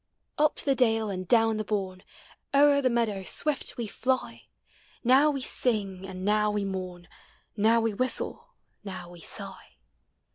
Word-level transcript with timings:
Up 0.39 0.55
the 0.55 0.73
dale 0.73 1.11
and 1.11 1.27
down 1.27 1.57
the 1.57 1.63
bourne, 1.63 2.01
O'er 2.55 2.81
the 2.81 2.89
meadow 2.89 3.21
swift 3.23 3.77
we 3.77 3.85
fly; 3.85 4.47
Now 5.03 5.29
we 5.29 5.41
sing, 5.41 6.07
and 6.07 6.25
now 6.25 6.49
we 6.49 6.65
mourn. 6.65 7.07
Now 7.55 7.81
we 7.81 7.93
whistle, 7.93 8.55
now 8.83 9.11
we 9.11 9.19
sigh. 9.19 9.75